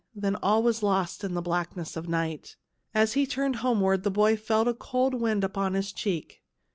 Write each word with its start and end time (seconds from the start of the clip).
Then 0.15 0.35
all 0.37 0.63
was 0.63 0.81
lost 0.81 1.23
in 1.23 1.35
the 1.35 1.43
blackness 1.43 1.95
of 1.95 2.09
night. 2.09 2.55
As 2.91 3.13
he 3.13 3.27
turned 3.27 3.57
homeward 3.57 4.01
the 4.01 4.09
boy 4.09 4.35
felt 4.35 4.67
a 4.67 4.73
cold 4.73 5.13
wind 5.13 5.43
upon 5.43 5.75
his 5.75 5.93
cheek. 5.93 6.41